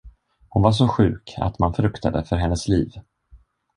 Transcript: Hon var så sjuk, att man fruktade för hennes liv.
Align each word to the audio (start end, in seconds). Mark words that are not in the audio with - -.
Hon 0.49 0.61
var 0.63 0.71
så 0.71 0.87
sjuk, 0.87 1.35
att 1.37 1.59
man 1.59 1.73
fruktade 1.73 2.23
för 2.23 2.35
hennes 2.35 2.67
liv. 2.67 2.91